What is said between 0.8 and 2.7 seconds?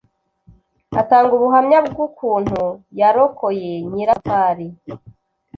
Atanga ubuhamya bw’ukuntu